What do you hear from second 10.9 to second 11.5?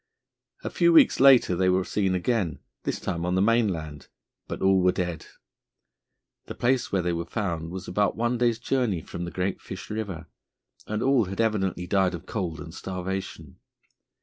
all had